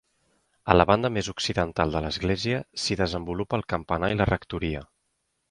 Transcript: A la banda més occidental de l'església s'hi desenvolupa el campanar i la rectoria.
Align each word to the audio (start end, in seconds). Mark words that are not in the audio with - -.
A 0.73 0.75
la 0.77 0.85
banda 0.91 1.11
més 1.17 1.29
occidental 1.33 1.93
de 1.97 2.01
l'església 2.07 2.63
s'hi 2.85 2.99
desenvolupa 3.03 3.61
el 3.61 3.67
campanar 3.75 4.11
i 4.17 4.19
la 4.25 4.29
rectoria. 4.33 4.85